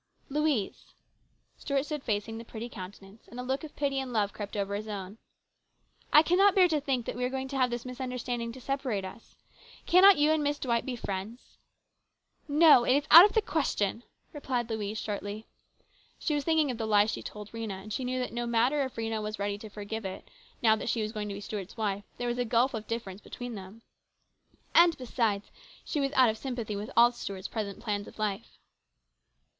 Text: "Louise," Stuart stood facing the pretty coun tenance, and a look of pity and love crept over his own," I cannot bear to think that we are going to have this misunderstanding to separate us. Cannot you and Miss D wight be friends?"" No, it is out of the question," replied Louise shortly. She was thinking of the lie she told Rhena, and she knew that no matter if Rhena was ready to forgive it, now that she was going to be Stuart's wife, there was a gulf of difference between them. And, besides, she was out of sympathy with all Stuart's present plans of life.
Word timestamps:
"Louise," 0.29 0.95
Stuart 1.59 1.83
stood 1.83 2.01
facing 2.03 2.39
the 2.39 2.43
pretty 2.43 2.67
coun 2.69 2.91
tenance, 2.91 3.27
and 3.27 3.39
a 3.39 3.43
look 3.43 3.63
of 3.63 3.75
pity 3.75 3.99
and 3.99 4.11
love 4.11 4.33
crept 4.33 4.57
over 4.57 4.73
his 4.73 4.87
own," 4.87 5.19
I 6.11 6.23
cannot 6.23 6.55
bear 6.55 6.67
to 6.69 6.81
think 6.81 7.05
that 7.05 7.15
we 7.15 7.23
are 7.23 7.29
going 7.29 7.47
to 7.49 7.55
have 7.57 7.69
this 7.69 7.85
misunderstanding 7.85 8.51
to 8.53 8.59
separate 8.59 9.05
us. 9.05 9.35
Cannot 9.85 10.17
you 10.17 10.31
and 10.31 10.41
Miss 10.41 10.57
D 10.57 10.67
wight 10.67 10.87
be 10.87 10.95
friends?"" 10.95 11.59
No, 12.47 12.83
it 12.83 12.95
is 12.95 13.07
out 13.11 13.25
of 13.25 13.33
the 13.33 13.43
question," 13.43 14.01
replied 14.33 14.71
Louise 14.71 14.97
shortly. 14.97 15.45
She 16.17 16.33
was 16.33 16.43
thinking 16.43 16.71
of 16.71 16.79
the 16.79 16.87
lie 16.87 17.05
she 17.05 17.21
told 17.21 17.51
Rhena, 17.51 17.79
and 17.83 17.93
she 17.93 18.03
knew 18.03 18.17
that 18.17 18.33
no 18.33 18.47
matter 18.47 18.81
if 18.83 18.95
Rhena 18.95 19.21
was 19.21 19.37
ready 19.37 19.59
to 19.59 19.69
forgive 19.69 20.03
it, 20.03 20.31
now 20.63 20.75
that 20.77 20.89
she 20.89 21.03
was 21.03 21.11
going 21.11 21.27
to 21.27 21.35
be 21.35 21.41
Stuart's 21.41 21.77
wife, 21.77 22.05
there 22.17 22.27
was 22.27 22.39
a 22.39 22.43
gulf 22.45 22.73
of 22.73 22.87
difference 22.87 23.21
between 23.21 23.53
them. 23.53 23.83
And, 24.73 24.97
besides, 24.97 25.51
she 25.85 25.99
was 25.99 26.11
out 26.13 26.31
of 26.31 26.39
sympathy 26.39 26.75
with 26.75 26.89
all 26.97 27.11
Stuart's 27.11 27.47
present 27.47 27.79
plans 27.79 28.07
of 28.07 28.17
life. 28.17 28.57